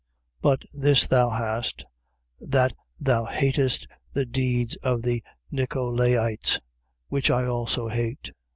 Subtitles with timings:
[0.41, 0.41] 2:6.
[0.41, 1.85] But this thou hast,
[2.39, 6.59] that thou hatest the deeds of the Nicolaites,
[7.09, 8.31] which I also hate.